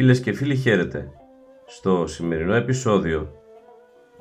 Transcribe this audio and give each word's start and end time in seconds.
Φίλες 0.00 0.20
και 0.20 0.32
φίλοι 0.32 0.56
χαίρετε. 0.56 1.10
Στο 1.66 2.06
σημερινό 2.06 2.54
επεισόδιο 2.54 3.32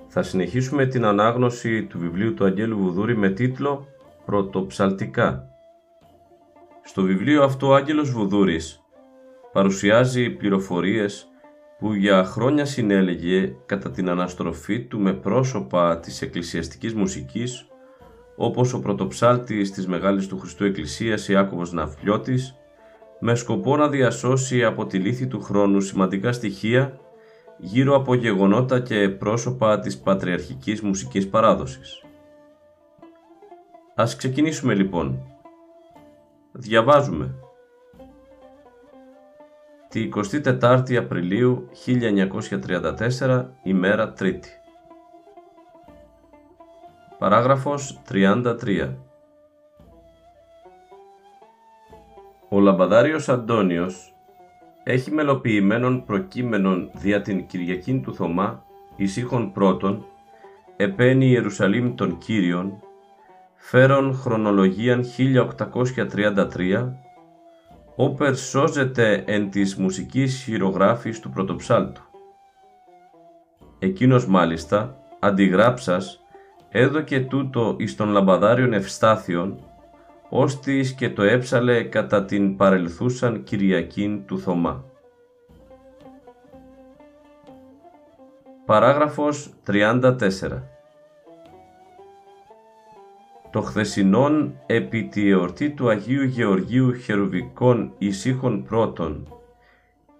θα 0.08 0.23
συνεχίσουμε 0.23 0.86
την 0.86 1.06
ανάγνωση 1.06 1.84
του 1.84 2.00
βιβλίου 2.00 2.34
του 2.34 2.45
Αγγέλου 2.45 2.78
Βουδούρη 2.78 3.17
με 3.17 3.30
τίτλο 3.30 3.88
«Πρωτοψαλτικά». 4.25 5.50
Στο 6.84 7.02
βιβλίο 7.02 7.44
αυτό 7.44 7.67
ο 7.67 7.75
Άγγελος 7.75 8.11
Βουδούρης 8.11 8.84
παρουσιάζει 9.52 10.30
πληροφορίες 10.30 11.28
που 11.80 11.94
για 11.94 12.23
χρόνια 12.23 12.66
συνέλεγε 12.66 13.56
κατά 13.66 13.91
την 13.91 14.09
αναστροφή 14.09 14.86
του 14.86 15.00
με 15.00 15.14
πρόσωπα 15.14 16.00
της 16.00 16.22
εκκλησιαστικής 16.22 16.94
μουσικής 16.94 17.67
όπως 18.36 18.73
ο 18.73 18.80
πρωτοψάλτης 18.80 19.72
της 19.72 19.88
Μεγάλης 19.88 20.28
του 20.28 20.39
Χριστού 20.39 20.64
Εκκλησίας 20.64 21.28
Ιάκωβος 21.28 21.72
Ναυπλιώτης 21.72 22.56
με 23.19 23.35
σκοπό 23.35 23.77
να 23.77 23.89
διασώσει 23.89 24.63
από 24.63 24.85
τη 24.85 24.97
λύθη 24.97 25.27
του 25.27 25.41
χρόνου 25.41 25.79
σημαντικά 25.79 26.31
στοιχεία 26.31 26.99
γύρω 27.57 27.95
από 27.95 28.13
γεγονότα 28.13 28.79
και 28.79 29.09
πρόσωπα 29.09 29.79
της 29.79 29.97
πατριαρχικής 29.97 30.81
μουσικής 30.81 31.29
παράδοσης. 31.29 32.03
Ας 33.95 34.15
ξεκινήσουμε 34.15 34.73
λοιπόν. 34.73 35.19
Διαβάζουμε. 36.51 37.35
Τη 39.89 40.09
24η 40.15 40.95
Απριλίου 40.95 41.69
1934 43.19 43.45
ημέρα 43.63 44.13
Τρίτη. 44.13 44.49
Παράγραφος 47.17 48.01
33 48.09 49.06
Λαμπαδάριος 52.67 53.29
Αντώνιος 53.29 54.13
έχει 54.83 55.11
μελοποιημένον 55.11 56.05
προκείμενον 56.05 56.89
δια 56.94 57.22
την 57.22 57.47
Κυριακήν 57.47 58.01
του 58.01 58.13
Θωμά 58.13 58.63
ησύχων 58.95 59.51
πρώτον, 59.51 60.05
επένει 60.77 61.25
Ιερουσαλήμ 61.25 61.95
των 61.95 62.17
Κύριων, 62.17 62.73
φέρον 63.56 64.16
χρονολογίαν 64.16 65.03
1833, 65.03 66.94
όπερ 67.95 68.35
σώζεται 68.35 69.23
εν 69.27 69.50
της 69.50 69.75
μουσικής 69.75 70.44
χειρογράφης 70.44 71.19
του 71.19 71.29
πρωτοψάλτου. 71.29 72.01
Εκείνος 73.79 74.27
μάλιστα, 74.27 74.95
αντιγράψας, 75.19 76.23
έδωκε 76.69 77.19
τούτο 77.19 77.75
εις 77.79 77.95
των 77.95 78.09
λαμπαδάριων 78.09 78.73
Ευστάθιων, 78.73 79.66
ώστις 80.29 80.93
και 80.93 81.09
το 81.09 81.23
έψαλε 81.23 81.83
κατά 81.83 82.25
την 82.25 82.55
παρελθούσαν 82.55 83.43
Κυριακήν 83.43 84.25
του 84.25 84.39
Θωμά. 84.39 84.83
Παράγραφος 88.65 89.53
34 89.67 90.17
Το 93.51 93.61
χθεσινόν 93.61 94.59
επί 94.65 95.03
τη 95.03 95.29
εορτή 95.29 95.69
του 95.69 95.89
Αγίου 95.89 96.23
Γεωργίου 96.23 96.94
Χερουβικών 96.94 97.94
ησύχων 97.97 98.63
πρώτων 98.63 99.27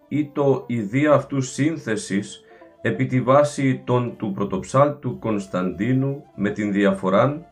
ή 0.08 0.26
το 0.34 0.64
ιδία 0.68 1.14
αυτού 1.14 1.42
σύνθεσης 1.42 2.42
επί 2.82 3.06
τη 3.06 3.22
βάση 3.22 3.82
των 3.86 4.18
του 4.18 4.32
πρωτοψάλτου 4.32 5.20
Κωνσταντίνου 5.20 6.24
με 6.36 6.50
την 6.50 6.72
διαφοράν 6.72 7.46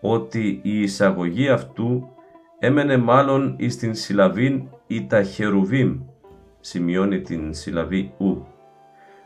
ότι 0.00 0.60
η 0.62 0.80
εισαγωγή 0.80 1.48
αυτού 1.48 2.08
έμενε 2.58 2.96
μάλλον 2.96 3.54
εις 3.58 3.76
την 3.76 3.94
συλλαβήν 3.94 4.68
ή 4.86 5.06
τα 5.06 5.22
χερουβίμ, 5.22 6.00
σημειώνει 6.60 7.20
την 7.20 7.54
συλλαβή 7.54 8.12
ου, 8.18 8.46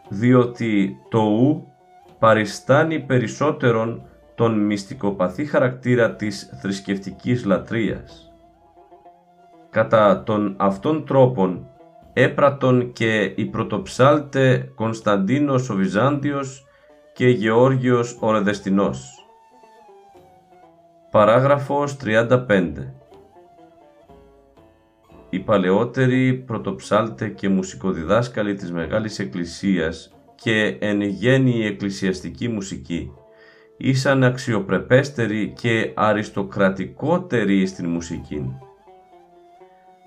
διότι 0.08 0.96
το 1.08 1.18
ου 1.18 1.66
παριστάνει 2.18 3.00
περισσότερον 3.00 4.02
τον 4.34 4.58
μυστικοπαθή 4.58 5.44
χαρακτήρα 5.44 6.14
της 6.14 6.58
θρησκευτικής 6.60 7.44
λατρείας. 7.44 8.32
Κατά 9.70 10.22
τον 10.22 10.54
αυτόν 10.58 11.04
τρόπον 11.06 11.66
έπρατον 12.12 12.92
και 12.92 13.32
η 13.36 13.44
πρωτοψάλτε 13.44 14.72
Κωνσταντίνος 14.74 15.70
ο 15.70 15.74
Βυζάντιος 15.74 16.66
και 17.12 17.28
Γεώργιος 17.28 18.18
ο 18.20 18.32
Ρεδεστινός. 18.32 19.21
Παράγραφος 21.12 21.96
35 22.04 22.72
Οι 25.30 25.38
παλαιότεροι 25.38 26.34
πρωτοψάλτε 26.34 27.28
και 27.28 27.48
μουσικοδιδάσκαλοι 27.48 28.54
της 28.54 28.72
Μεγάλης 28.72 29.18
Εκκλησίας 29.18 30.14
και 30.34 30.76
εν 30.80 31.00
γέννη 31.00 31.66
εκκλησιαστική 31.66 32.48
μουσική 32.48 33.12
ήσαν 33.76 34.24
αξιοπρεπέστεροι 34.24 35.52
και 35.60 35.92
αριστοκρατικότεροι 35.94 37.66
στην 37.66 37.88
μουσική. 37.88 38.56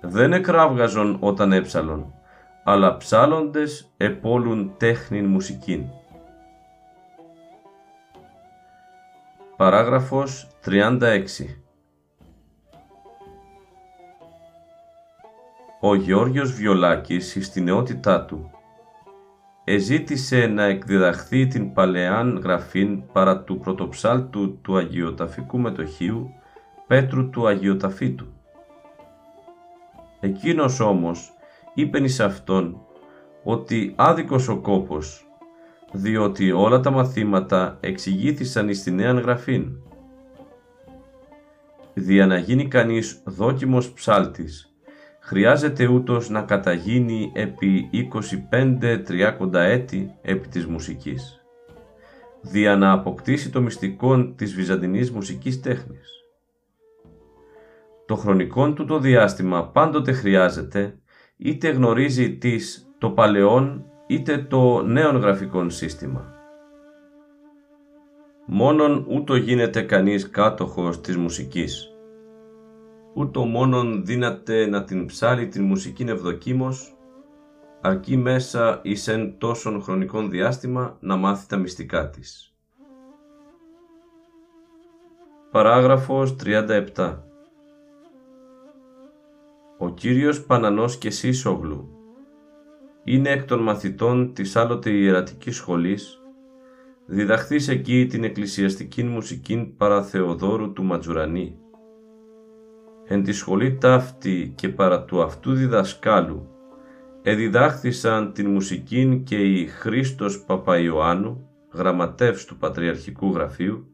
Δεν 0.00 0.32
εκράβγαζον 0.32 1.16
όταν 1.20 1.52
έψαλον, 1.52 2.14
αλλά 2.64 2.96
ψάλλοντες 2.96 3.92
επόλουν 3.96 4.74
τέχνην 4.76 5.24
μουσικήν. 5.24 5.84
Παράγραφος 9.56 10.48
36 10.64 11.00
Ο 15.80 15.94
Γεώργιος 15.94 16.52
Βιολάκης 16.52 17.38
στη 17.40 17.60
νεότητά 17.60 18.24
του 18.24 18.50
εζήτησε 19.64 20.46
να 20.46 20.64
εκδιδαχθεί 20.64 21.46
την 21.46 21.72
παλαιάν 21.72 22.40
γραφήν 22.42 23.02
παρά 23.12 23.42
του 23.42 23.58
πρωτοψάλτου 23.58 24.60
του 24.60 24.76
Αγιοταφικού 24.76 25.58
Μετοχίου 25.58 26.30
Πέτρου 26.86 27.30
του 27.30 27.46
Αγιοταφήτου. 27.46 28.26
Εκείνος 30.20 30.80
όμως 30.80 31.32
είπε 31.74 31.98
εις 31.98 32.20
αυτόν 32.20 32.80
ότι 33.44 33.92
άδικος 33.96 34.48
ο 34.48 34.56
κόπος 34.60 35.25
διότι 35.92 36.52
όλα 36.52 36.80
τα 36.80 36.90
μαθήματα 36.90 37.78
εξηγήθησαν 37.80 38.68
εις 38.68 38.82
τη 38.82 38.90
νέα 38.90 39.12
γραφήν. 39.12 39.76
Δια 41.94 42.26
να 42.26 42.38
γίνει 42.38 42.68
κανείς 42.68 43.22
δόκιμος 43.24 43.92
ψάλτης, 43.92 44.74
χρειάζεται 45.20 45.86
ούτως 45.86 46.30
να 46.30 46.42
καταγίνει 46.42 47.32
επί 47.34 47.90
25-30 48.50 49.52
έτη 49.52 50.14
επί 50.22 50.48
της 50.48 50.66
μουσικής, 50.66 51.44
δια 52.40 52.76
να 52.76 52.92
αποκτήσει 52.92 53.50
το 53.50 53.60
μυστικό 53.60 54.32
της 54.34 54.54
βυζαντινής 54.54 55.10
μουσικής 55.10 55.60
τέχνης. 55.60 56.10
Το 58.06 58.16
χρονικό 58.16 58.72
του 58.72 58.84
το 58.84 58.98
διάστημα 58.98 59.68
πάντοτε 59.68 60.12
χρειάζεται, 60.12 60.98
είτε 61.36 61.70
γνωρίζει 61.70 62.36
τις 62.36 62.86
το 62.98 63.10
παλαιόν 63.10 63.84
είτε 64.06 64.38
το 64.38 64.82
νέο 64.82 65.10
γραφικό 65.10 65.68
σύστημα. 65.68 66.34
Μόνον 68.46 69.06
ούτω 69.08 69.36
γίνεται 69.36 69.82
κανείς 69.82 70.30
κάτοχος 70.30 71.00
της 71.00 71.16
μουσικής. 71.16 71.90
ούτω 73.14 73.44
μόνον 73.44 74.04
δύναται 74.04 74.66
να 74.66 74.84
την 74.84 75.06
ψάλει 75.06 75.48
την 75.48 75.64
μουσικήν 75.64 76.08
ευδοκίμως, 76.08 76.96
αρκεί 77.80 78.16
μέσα 78.16 78.80
εις 78.82 79.08
εν 79.08 79.38
τόσον 79.38 79.82
χρονικών 79.82 80.30
διάστημα 80.30 80.96
να 81.00 81.16
μάθει 81.16 81.46
τα 81.46 81.56
μυστικά 81.56 82.10
της. 82.10 82.54
Παράγραφος 85.50 86.36
37 86.36 87.22
Ο 89.78 89.88
Κύριος 89.88 90.44
Πανανός 90.44 90.96
και 90.98 91.10
Σύσογλου 91.10 91.95
είναι 93.08 93.30
εκ 93.30 93.44
των 93.44 93.62
μαθητών 93.62 94.32
της 94.32 94.56
άλλοτε 94.56 94.90
ιερατικής 94.90 95.56
σχολής, 95.56 96.22
διδαχθείς 97.06 97.68
εκεί 97.68 98.06
την 98.06 98.24
εκκλησιαστική 98.24 99.02
μουσικήν 99.02 99.76
παραθεοδόρου 99.76 100.72
του 100.72 100.84
Ματζουρανή. 100.84 101.58
Εν 103.04 103.22
τη 103.22 103.32
σχολή 103.32 103.74
ταύτη 103.74 104.52
και 104.56 104.68
παρά 104.68 105.04
του 105.04 105.22
αυτού 105.22 105.52
διδασκάλου, 105.52 106.48
εδιδάχθησαν 107.22 108.32
την 108.32 108.50
μουσικήν 108.50 109.24
και 109.24 109.36
η 109.36 109.66
Χρήστος 109.66 110.44
Παπαϊωάννου, 110.44 111.48
γραμματεύς 111.72 112.44
του 112.44 112.56
Πατριαρχικού 112.56 113.32
Γραφείου, 113.32 113.86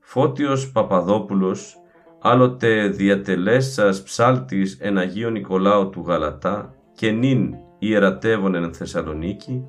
Φώτιος 0.00 0.72
Παπαδόπουλος, 0.72 1.76
άλλοτε 2.20 2.88
διατελέσας 2.88 4.02
ψάλτης 4.02 4.78
εν 4.80 4.98
Αγίο 4.98 5.30
Νικολάου 5.30 5.90
του 5.90 6.04
Γαλατά 6.06 6.74
και 6.94 7.10
νυν 7.10 7.54
ιερατεύων 7.82 8.54
εν 8.54 8.74
Θεσσαλονίκη 8.74 9.66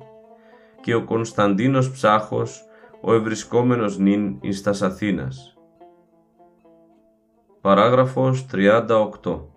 και 0.80 0.94
ο 0.94 1.04
Κωνσταντίνος 1.04 1.90
Ψάχος, 1.90 2.64
ο 3.00 3.14
ευρισκόμενος 3.14 3.98
νυν 3.98 4.38
εις 4.40 4.62
τας 4.62 4.82
Αθήνας. 4.82 5.56
Παράγραφος 7.60 8.46
38 8.46 9.48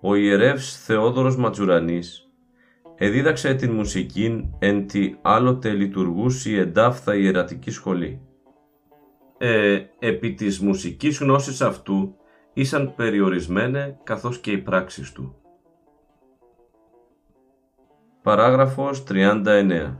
Ο 0.00 0.14
ιερεύς 0.14 0.84
Θεόδωρος 0.84 1.36
Ματζουρανής 1.36 2.30
εδίδαξε 2.94 3.54
την 3.54 3.70
μουσικήν 3.72 4.44
εν 4.58 4.86
τη 4.86 5.14
άλλοτε 5.22 5.70
λειτουργούση 5.70 6.52
εντάφθα 6.52 7.14
ιερατική 7.14 7.70
σχολή. 7.70 8.20
Ε, 9.38 9.82
επί 9.98 10.34
της 10.34 10.60
μουσικής 10.60 11.18
γνώσης 11.18 11.60
αυτού 11.60 12.16
ήσαν 12.52 12.94
περιορισμένε 12.94 13.98
καθώς 14.02 14.38
και 14.38 14.50
οι 14.50 14.58
πράξεις 14.58 15.12
του. 15.12 15.41
Παράγραφος 18.22 19.04
39 19.08 19.96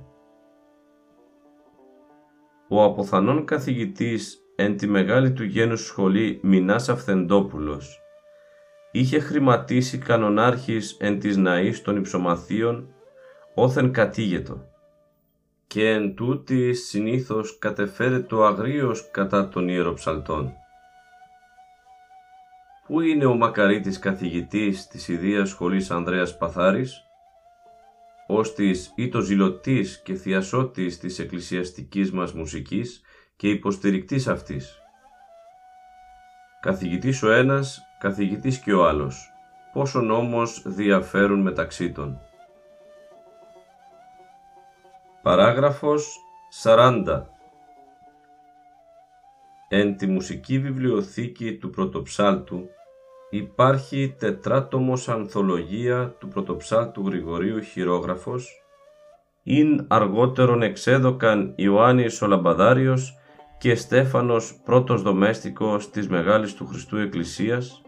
Ο 2.69 2.82
αποθανόν 2.82 3.44
καθηγητής 3.44 4.38
εν 4.56 4.76
τη 4.76 4.86
μεγάλη 4.86 5.32
του 5.32 5.44
γένους 5.44 5.84
σχολή 5.84 6.40
Μινάς 6.42 6.88
Αυθεντόπουλος 6.88 8.00
είχε 8.92 9.19
χρηματίσει 9.19 9.98
κανονάρχης 9.98 10.96
εν 11.00 11.19
της 11.19 11.36
ναής 11.36 11.82
των 11.82 11.96
υψομαθίων 11.96 12.94
όθεν 13.54 13.92
κατήγετο 13.92 14.66
και 15.66 15.90
εν 15.90 16.14
τούτη 16.14 16.75
συνήθως 16.75 17.58
κατεφέρεται 17.58 18.34
ο 18.34 18.46
αγρίος 18.46 19.10
κατά 19.10 19.48
των 19.48 19.68
ιεροψαλτών. 19.68 20.52
Πού 22.86 23.00
είναι 23.00 23.25
ο 23.25 23.34
μακαρίτης 23.34 23.98
καθηγητής 23.98 24.86
της 24.86 25.08
Ιδίας 25.08 25.48
Σχολής 25.48 25.90
Ανδρέας 25.90 26.36
Παθάρης, 26.36 27.06
ώστις 28.34 28.93
ή 28.96 29.08
το 29.08 29.20
ζηλωτής 29.20 30.02
και 30.02 30.14
θειασότης 30.14 30.99
της 30.99 31.19
εκκλησιαστικής 31.19 32.12
μας 32.12 32.32
μουσικής 32.32 33.02
και 33.37 33.49
υποστηρικτής 33.49 34.29
αυτής. 34.29 34.79
Καθηγητής 36.61 37.23
ο 37.23 37.31
ένας, 37.31 37.81
καθηγητής 37.99 38.58
και 38.58 38.73
ο 38.73 38.87
άλλος, 38.87 39.32
πόσον 39.73 40.11
όμως 40.11 40.62
διαφέρουν 40.67 41.40
μεταξύ 41.40 41.93
των. 41.93 42.20
Παράγραφος 45.23 46.17
40 46.62 47.26
Εν 49.69 49.96
τη 49.96 50.06
μουσική 50.06 50.58
βιβλιοθήκη 50.58 51.56
του 51.56 51.70
πρωτοψάλτου 51.70 52.69
υπάρχει 53.34 54.14
τετράτομος 54.19 55.08
ανθολογία 55.08 56.14
του 56.19 56.29
πρωτοψάλτου 56.29 57.06
Γρηγορίου 57.06 57.61
Χειρόγραφος, 57.61 58.62
ειν 59.43 59.84
αργότερον 59.88 60.62
εξέδωκαν 60.62 61.52
Ιωάννης 61.56 62.23
ο 62.23 62.26
Λαμπαδάριος 62.26 63.14
και 63.58 63.75
Στέφανος 63.75 64.61
πρώτος 64.64 65.02
δομέστικος 65.02 65.90
της 65.90 66.08
Μεγάλης 66.08 66.55
του 66.55 66.67
Χριστού 66.67 66.96
Εκκλησίας, 66.96 67.82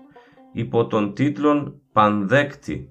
υπό 0.52 0.86
τον 0.86 1.14
τίτλον 1.14 1.80
«Πανδέκτη». 1.92 2.88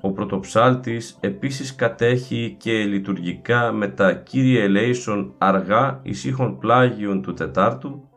Ο 0.00 0.12
πρωτοψάλτης 0.12 1.18
επίσης 1.20 1.74
κατέχει 1.74 2.56
και 2.58 2.72
λειτουργικά 2.72 3.72
με 3.72 3.88
τα 3.88 4.12
Κύριε 4.12 4.62
Ελέησον 4.62 5.34
αργά 5.38 6.00
ησύχων 6.02 6.58
πλάγιον 6.58 7.22
του 7.22 7.34
Τετάρτου, 7.34 8.08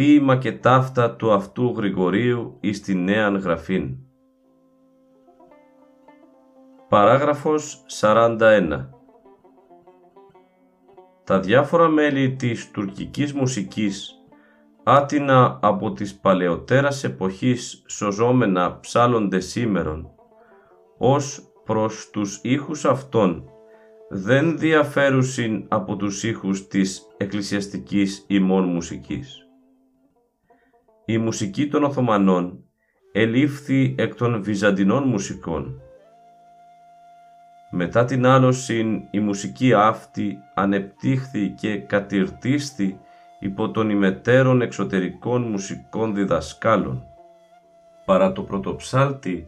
ποίημα 0.00 0.36
και 0.36 0.52
ταύτα 0.52 1.16
του 1.16 1.32
αυτού 1.32 1.74
Γρηγορίου 1.76 2.56
εις 2.60 2.80
τη 2.80 2.94
Νέαν 2.94 3.36
Γραφήν. 3.36 3.96
Παράγραφος 6.88 7.84
41 8.00 8.86
Τα 11.24 11.40
διάφορα 11.40 11.88
μέλη 11.88 12.36
της 12.36 12.70
τουρκικής 12.70 13.32
μουσικής 13.32 14.14
άτινα 14.84 15.58
από 15.62 15.92
τις 15.92 16.14
παλαιότερας 16.14 17.04
εποχής 17.04 17.84
σωζόμενα 17.88 18.80
ψάλλονται 18.80 19.40
σήμερον, 19.40 20.10
ως 20.98 21.52
προς 21.64 22.10
τους 22.10 22.40
ήχους 22.42 22.84
αυτών 22.84 23.44
δεν 24.08 24.58
διαφέρουσιν 24.58 25.64
από 25.68 25.96
τους 25.96 26.22
ήχους 26.22 26.66
της 26.66 27.06
εκκλησιαστικής 27.16 28.24
ημών 28.28 28.64
μουσικής. 28.64 29.44
Η 31.10 31.18
μουσική 31.18 31.68
των 31.68 31.84
Οθωμανών 31.84 32.64
ελήφθη 33.12 33.94
εκ 33.98 34.14
των 34.14 34.42
Βυζαντινών 34.42 35.02
μουσικών. 35.02 35.80
Μετά 37.70 38.04
την 38.04 38.26
άλωση 38.26 39.08
η 39.10 39.20
μουσική 39.20 39.72
αυτή 39.72 40.38
ανεπτύχθη 40.54 41.48
και 41.48 41.76
κατηρτίστη 41.76 43.00
υπό 43.40 43.70
των 43.70 43.90
ημετέρων 43.90 44.60
εξωτερικών 44.60 45.42
μουσικών 45.42 46.14
διδασκάλων. 46.14 47.02
Παρά 48.04 48.32
το 48.32 48.42
πρωτοψάλτη 48.42 49.46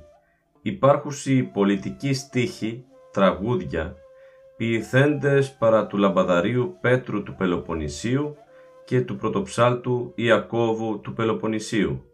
υπάρχουσι 0.62 1.42
πολιτική 1.42 2.12
στίχη, 2.12 2.84
τραγούδια, 3.12 3.94
ποιηθέντες 4.56 5.52
παρά 5.52 5.86
του 5.86 5.96
λαμπαδαρίου 5.96 6.76
Πέτρου 6.80 7.22
του 7.22 7.34
Πελοποννησίου 7.34 8.36
και 8.84 9.00
του 9.00 9.16
πρωτοψάλτου 9.16 10.12
Ιακώβου 10.14 11.00
του 11.00 11.12
Πελοποννησίου. 11.12 12.04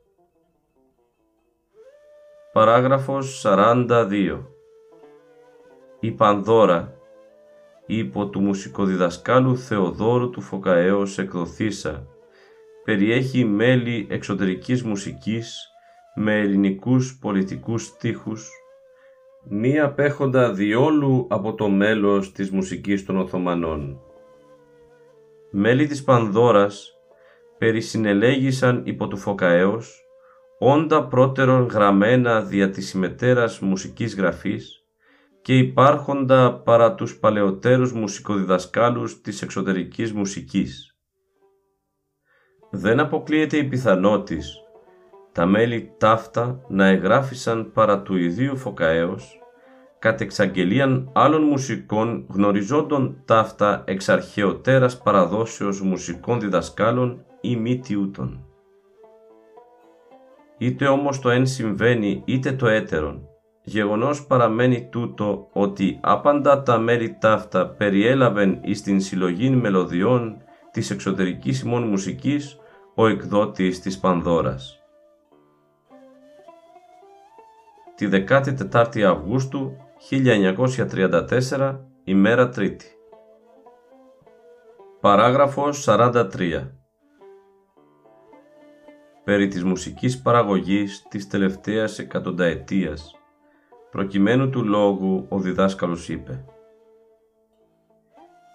Παράγραφος 2.52 3.44
42 3.46 4.40
Η 6.00 6.10
Πανδώρα 6.10 6.92
υπό 7.86 8.28
του 8.28 8.40
μουσικοδιδασκάλου 8.40 9.58
Θεοδόρου 9.58 10.30
του 10.30 10.40
Φωκαέως 10.40 11.18
εκδοθήσα 11.18 12.06
περιέχει 12.84 13.44
μέλη 13.44 14.06
εξωτερικής 14.10 14.82
μουσικής 14.82 15.68
με 16.14 16.38
ελληνικούς 16.38 17.18
πολιτικούς 17.20 17.84
στίχους 17.84 18.50
μη 19.48 19.80
απέχοντα 19.80 20.52
διόλου 20.52 21.26
από 21.30 21.54
το 21.54 21.68
μέλος 21.68 22.32
της 22.32 22.50
μουσικής 22.50 23.04
των 23.04 23.16
Οθωμανών 23.16 24.00
μέλη 25.50 25.86
της 25.86 26.04
Πανδώρας 26.04 26.92
περισυνελέγησαν 27.58 28.82
υπό 28.84 29.08
του 29.08 29.16
Φωκαέως, 29.16 30.02
όντα 30.58 31.06
πρώτερον 31.06 31.66
γραμμένα 31.66 32.42
δια 32.42 32.70
της 32.70 32.88
συμμετέρας 32.88 33.58
μουσικής 33.58 34.14
γραφής 34.14 34.82
και 35.42 35.58
υπάρχοντα 35.58 36.60
παρά 36.64 36.94
τους 36.94 37.18
παλαιότερους 37.18 37.92
μουσικοδιδασκάλους 37.92 39.20
της 39.20 39.42
εξωτερικής 39.42 40.12
μουσικής. 40.12 40.96
Δεν 42.70 43.00
αποκλείεται 43.00 43.56
η 43.56 43.64
πιθανότης 43.64 44.62
τα 45.32 45.46
μέλη 45.46 45.94
ταύτα 45.98 46.64
να 46.68 46.86
εγγράφησαν 46.86 47.72
παρά 47.72 48.02
του 48.02 48.16
ιδίου 48.16 48.56
Φωκαέως 48.56 49.38
κατ' 49.98 50.20
εξαγγελίαν 50.20 51.10
άλλων 51.12 51.42
μουσικών 51.42 52.26
γνωριζόντων 52.28 53.22
ταύτα 53.24 53.82
εξ 53.86 54.08
αρχαιοτέρας 54.08 54.98
παραδόσεως 54.98 55.80
μουσικών 55.80 56.40
διδασκάλων 56.40 57.24
ή 57.40 57.56
μη 57.56 57.78
τιούτων. 57.78 58.42
Είτε 60.58 60.86
όμως 60.86 61.20
το 61.20 61.30
εν 61.30 61.46
συμβαίνει 61.46 62.22
είτε 62.24 62.52
το 62.52 62.66
έτερον, 62.66 63.20
γεγονός 63.62 64.26
παραμένει 64.26 64.88
τούτο 64.90 65.48
ότι 65.52 65.98
άπαντα 66.02 66.62
τα 66.62 66.78
μέρη 66.78 67.16
ταύτα 67.20 67.68
περιέλαβεν 67.68 68.60
εις 68.62 68.82
την 68.82 69.00
συλλογή 69.00 69.50
μελωδιών 69.50 70.36
της 70.70 70.90
εξωτερικής 70.90 71.60
ημών 71.60 71.82
μουσικής 71.82 72.58
ο 72.94 73.06
εκδότης 73.06 73.80
της 73.80 73.98
Πανδώρας. 73.98 74.78
τη 77.98 78.08
14η 78.12 79.00
Αυγούστου 79.00 79.76
1934, 80.00 81.78
ημέρα 82.04 82.48
Τρίτη. 82.48 82.86
Παράγραφος 85.00 85.84
43 85.86 86.72
Περί 89.24 89.48
της 89.48 89.64
μουσικής 89.64 90.22
παραγωγής 90.22 91.06
της 91.08 91.26
τελευταίας 91.26 91.98
εκατονταετίας, 91.98 93.14
προκειμένου 93.90 94.50
του 94.50 94.64
λόγου 94.64 95.26
ο 95.28 95.38
διδάσκαλος 95.38 96.08
είπε 96.08 96.44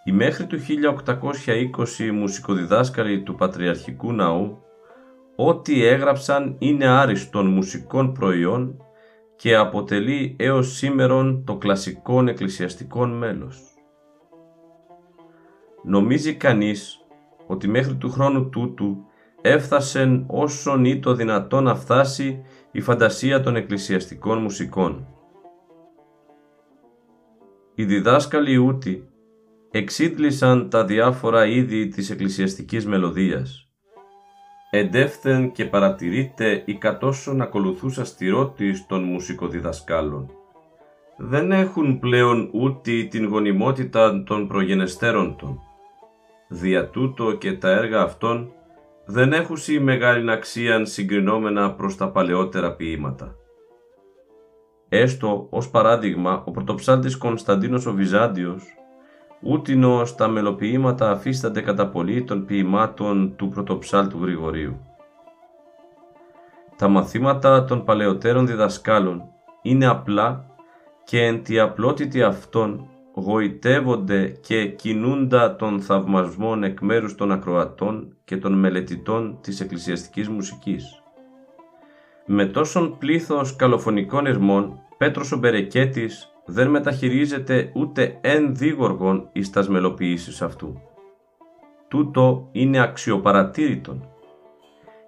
«Οι 0.03 0.11
μέχρι 0.11 0.45
του 0.45 0.59
1820 0.59 2.11
μουσικοδιδάσκαλοι 2.11 3.23
του 3.23 3.35
Πατριαρχικού 3.35 4.13
Ναού 4.13 4.63
ό,τι 5.35 5.85
έγραψαν 5.85 6.55
είναι 6.59 6.87
άριστον 6.87 7.47
μουσικών 7.47 8.13
προϊόν 8.13 8.77
και 9.43 9.55
αποτελεί 9.55 10.35
έως 10.39 10.75
σήμερον 10.75 11.43
το 11.45 11.57
κλασικό 11.57 12.27
εκκλησιαστικό 12.27 13.05
μέλος. 13.05 13.63
Νομίζει 15.83 16.35
κανείς 16.35 17.05
ότι 17.47 17.67
μέχρι 17.67 17.95
του 17.95 18.11
χρόνου 18.11 18.49
τούτου 18.49 19.05
έφτασεν 19.41 20.25
όσον 20.27 20.85
ή 20.85 20.99
το 20.99 21.13
δυνατόν 21.13 21.63
να 21.63 21.75
φτάσει 21.75 22.43
η 22.71 22.81
φαντασία 22.81 23.41
των 23.41 23.55
εκκλησιαστικών 23.55 24.41
μουσικών. 24.41 25.07
Οι 27.75 27.85
διδάσκαλοι 27.85 28.57
ούτι 28.57 29.09
εξήτλησαν 29.71 30.69
τα 30.69 30.85
διάφορα 30.85 31.45
είδη 31.45 31.87
της 31.87 32.09
εκκλησιαστικής 32.09 32.85
μελωδίας 32.85 33.72
εντεύθεν 34.75 35.51
και 35.51 35.65
παρατηρείται 35.65 36.63
η 36.65 36.73
κατόσον 36.73 37.41
ακολουθούσα 37.41 38.05
στηρότης 38.05 38.85
των 38.85 39.03
μουσικοδιδασκάλων. 39.03 40.31
Δεν 41.17 41.51
έχουν 41.51 41.99
πλέον 41.99 42.49
ούτε 42.53 43.03
την 43.03 43.27
γονιμότητα 43.27 44.23
των 44.23 44.47
προγενεστέρων 44.47 45.35
των. 45.37 45.59
Δια 46.47 46.89
τούτο 46.89 47.31
και 47.31 47.53
τα 47.53 47.69
έργα 47.69 48.01
αυτών 48.01 48.51
δεν 49.05 49.33
έχουν 49.33 49.57
μεγάλη 49.81 50.31
αξία 50.31 50.85
συγκρινόμενα 50.85 51.73
προς 51.73 51.97
τα 51.97 52.09
παλαιότερα 52.09 52.75
ποίηματα. 52.75 53.35
Έστω 54.89 55.47
ως 55.49 55.69
παράδειγμα 55.69 56.43
ο 56.45 56.51
πρωτοψάλτης 56.51 57.17
Κωνσταντίνος 57.17 57.85
ο 57.85 57.93
Βυζάντιος 57.93 58.63
ούτινο 59.43 60.03
τα 60.17 60.27
μελοποιήματα 60.27 61.11
αφίστανται 61.11 61.61
κατά 61.61 61.87
πολύ 61.87 62.23
των 62.23 62.45
ποιημάτων 62.45 63.33
του 63.35 63.49
πρωτοψάλτου 63.49 64.19
Γρηγορίου. 64.21 64.79
Τα 66.77 66.87
μαθήματα 66.87 67.65
των 67.65 67.83
παλαιότερων 67.83 68.47
διδασκάλων 68.47 69.23
είναι 69.61 69.85
απλά 69.85 70.45
και 71.03 71.25
εν 71.25 71.43
τη 71.43 71.59
απλότητη 71.59 72.23
αυτών 72.23 72.87
γοητεύονται 73.13 74.27
και 74.27 74.67
κινούντα 74.67 75.55
των 75.55 75.81
θαυμασμών 75.81 76.63
εκ 76.63 76.81
μέρους 76.81 77.15
των 77.15 77.31
ακροατών 77.31 78.15
και 78.23 78.37
των 78.37 78.53
μελετητών 78.53 79.37
της 79.41 79.59
εκκλησιαστικής 79.59 80.29
μουσικής. 80.29 81.03
Με 82.25 82.45
τόσον 82.45 82.97
πλήθος 82.97 83.55
καλοφωνικών 83.55 84.25
ερμών, 84.25 84.79
Πέτρος 84.97 85.31
ο 85.31 85.37
Μπερεκέτης 85.37 86.32
δεν 86.45 86.69
μεταχειρίζεται 86.69 87.71
ούτε 87.73 88.17
εν 88.21 88.55
δίγοργον 88.55 89.29
εις 89.31 89.49
τας 89.49 89.69
μελοποιήσεις 89.69 90.41
αυτού. 90.41 90.81
Τούτο 91.87 92.49
είναι 92.51 92.79
αξιοπαρατήρητον. 92.79 94.07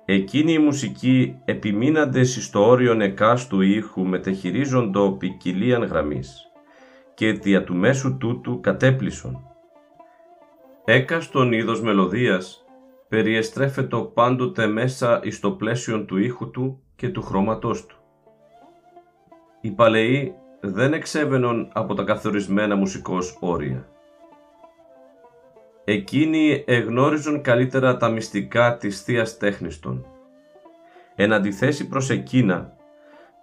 Εκείνη 0.06 0.54
η 0.54 0.60
μουσική 0.60 1.39
επιμείναντες 1.46 2.36
εις 2.36 2.50
το 2.50 2.60
όριον 2.60 3.01
εκάστου 3.01 3.62
ήχου 3.62 4.06
μετεχειρίζοντο 4.06 5.12
ποικιλίαν 5.12 5.84
γραμμής 5.84 6.51
και 7.13 7.32
δια 7.32 7.63
του 7.63 7.75
μέσου 7.75 8.18
τούτου 8.18 8.60
κατέπλησον. 8.60 9.39
Έκαστον 10.86 11.51
είδος 11.51 11.82
μελωδίας 11.82 12.65
περιεστρέφεται 13.08 13.98
πάντοτε 14.13 14.68
μέσα 14.68 15.20
εις 15.24 15.39
το 15.39 15.51
πλαίσιο 15.51 16.06
του 16.06 16.18
ήχου 16.18 16.51
του 16.51 16.82
και 16.96 17.10
του 17.10 17.22
χρώματός 17.22 17.86
του. 17.86 17.98
Οι 19.62 19.72
παλαιοί 19.72 20.36
δεν 20.65 20.93
εξέβαινον 20.93 21.69
από 21.74 21.93
τα 21.93 22.03
καθορισμένα 22.03 22.75
μουσικός 22.75 23.38
όρια. 23.39 23.88
Εκείνοι 25.84 26.63
εγνώριζον 26.67 27.41
καλύτερα 27.41 27.98
τα 27.98 28.10
μυστικά 28.10 28.77
της 28.77 29.01
Θείας 29.01 29.38
Τέχνης 29.38 29.79
των. 29.79 30.05
Εν 31.15 31.34
αντιθέσει 31.34 31.88
προς 31.88 32.10
εκείνα, 32.10 32.74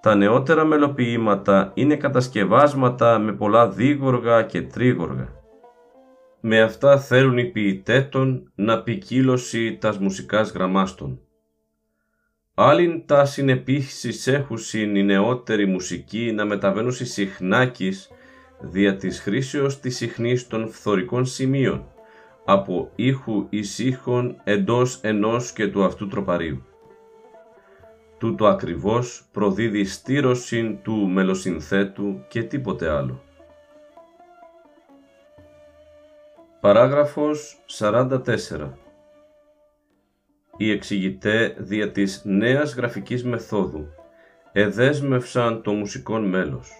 τα 0.00 0.14
νεότερα 0.14 0.64
μελοποιήματα 0.64 1.70
είναι 1.74 1.96
κατασκευάσματα 1.96 3.18
με 3.18 3.32
πολλά 3.32 3.68
δίγοργα 3.68 4.42
και 4.42 4.62
τρίγοργα. 4.62 5.28
Με 6.40 6.60
αυτά 6.60 6.98
θέλουν 6.98 7.38
οι 7.38 7.44
ποιητέτων 7.44 8.52
να 8.54 8.82
ποικίλωση 8.82 9.76
τας 9.80 9.98
μουσικάς 9.98 10.50
γραμμάστων. 10.50 11.20
Άλλην 12.54 13.06
τα 13.06 13.24
συνεπίχυσης 13.24 14.26
έχουσιν 14.26 14.96
η 14.96 15.02
νεότερη 15.02 15.66
μουσική 15.66 16.32
να 16.32 16.44
μεταβαίνουν 16.44 16.92
συχνάκης 16.92 18.10
δια 18.60 18.96
της 18.96 19.20
χρήσεως 19.20 19.80
της 19.80 19.96
συχνής 19.96 20.46
των 20.46 20.68
φθορικών 20.68 21.26
σημείων 21.26 21.86
από 22.44 22.90
ήχου 22.94 23.46
εις 23.50 23.78
ήχων 23.78 24.40
εντός 24.44 24.98
ενός 25.02 25.52
και 25.52 25.68
του 25.68 25.84
αυτού 25.84 26.08
τροπαρίου. 26.08 26.64
Τούτο 28.18 28.46
ακριβώς 28.46 29.24
προδίδει 29.32 29.84
στήρωση 29.84 30.78
του 30.82 31.08
μελοσυνθέτου 31.08 32.24
και 32.28 32.42
τίποτε 32.42 32.88
άλλο. 32.88 33.22
Παράγραφος 36.60 37.64
44 37.78 38.81
οι 40.64 40.70
εξηγητέ 40.70 41.54
δια 41.58 41.90
της 41.90 42.22
νέας 42.24 42.74
γραφικής 42.74 43.24
μεθόδου 43.24 43.86
εδέσμευσαν 44.52 45.62
το 45.62 45.72
μουσικόν 45.72 46.24
μέλος. 46.24 46.70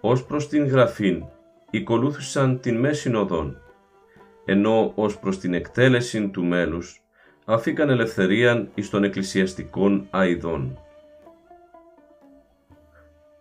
Ως 0.00 0.24
προς 0.24 0.48
την 0.48 0.66
γραφήν, 0.66 1.24
οικολούθησαν 1.70 2.60
την 2.60 2.76
μέση 2.76 3.14
οδόν, 3.14 3.56
ενώ 4.44 4.92
ως 4.94 5.18
προς 5.18 5.38
την 5.38 5.54
εκτέλεση 5.54 6.28
του 6.28 6.44
μέλους 6.44 7.02
αφήκαν 7.44 7.90
ελευθερίαν 7.90 8.70
εις 8.74 8.90
των 8.90 9.04
εκκλησιαστικών 9.04 10.06
αειδών. 10.10 10.78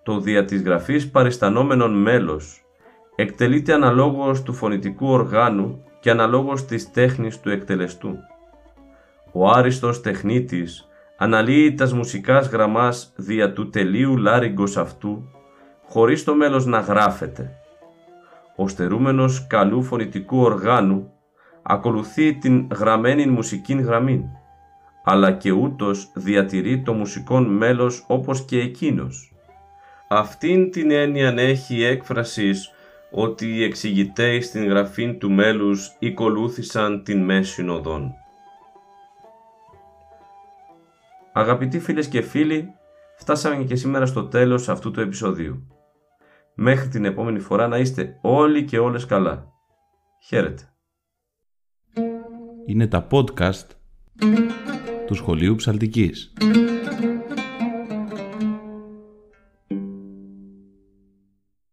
Το 0.04 0.20
δια 0.20 0.46
της 0.46 0.62
γραφής 0.62 1.10
παριστανόμενον 1.10 2.02
μέλος 2.02 2.66
εκτελείται 3.16 3.74
αναλόγως 3.74 4.44
του 4.44 4.54
φωνητικού 4.54 5.08
οργάνου 5.08 5.84
και 6.00 6.10
αναλόγως 6.10 6.66
της 6.66 6.92
τέχνης 6.92 7.40
του 7.40 7.50
εκτελεστού. 7.50 8.18
Ο 9.34 9.50
άριστος 9.50 10.02
τεχνίτης 10.02 10.88
αναλύει 11.18 11.74
τας 11.74 11.94
μουσικάς 11.94 12.48
γραμμάς 12.48 13.14
δια 13.16 13.54
του 13.54 13.70
τελείου 13.70 14.18
λάριγκος 14.18 14.78
αυτού, 14.78 15.32
χωρίς 15.88 16.24
το 16.24 16.36
μέλος 16.36 16.66
να 16.66 16.80
γράφεται. 16.80 17.52
Ο 18.56 18.68
στερούμενος 18.68 19.48
καλού 19.48 19.84
φωνητικού 19.84 20.40
οργάνου 20.40 21.12
ακολουθεί 21.62 22.34
την 22.34 22.68
γραμμένη 22.76 23.26
μουσική 23.26 23.74
γραμμή, 23.74 24.30
αλλά 25.04 25.32
και 25.32 25.52
ούτως 25.52 26.12
διατηρεί 26.14 26.82
το 26.82 26.94
μουσικόν 26.94 27.46
μέλος 27.46 28.04
όπως 28.08 28.46
και 28.46 28.60
εκείνος. 28.60 29.36
Αυτήν 30.08 30.72
την 30.72 30.92
έννοια 30.92 31.34
έχει 31.38 31.84
έκφρασης 31.84 32.72
ότι 33.12 33.56
οι 33.56 33.64
εξηγητές 33.64 34.46
στην 34.46 34.68
γραφή 34.68 35.14
του 35.14 35.32
μέλους 35.32 35.96
οικολούθησαν 36.00 37.04
την 37.04 37.24
μέση 37.24 37.70
οδόν. 37.70 38.14
Αγαπητοί 41.34 41.80
φίλες 41.80 42.08
και 42.08 42.22
φίλοι, 42.22 42.68
φτάσαμε 43.18 43.64
και 43.64 43.76
σήμερα 43.76 44.06
στο 44.06 44.28
τέλος 44.28 44.70
αυτού 44.70 44.92
του 44.92 45.00
επεισοδίου. 45.00 45.68
Μέχρι 46.56 46.88
την 46.88 47.06
επόμενη 47.06 47.40
φορά 47.40 47.68
να 47.68 47.78
είστε 47.78 48.18
όλοι 48.22 48.66
και 48.66 48.80
όλες 48.80 49.06
καλά. 49.06 49.48
Χαίρετε. 50.24 50.64
Είναι 52.66 52.88
τα 52.88 53.08
podcast 53.12 53.68
του 55.06 55.14
Σχολείου 55.14 55.56
Ψαλτικής. 55.56 56.34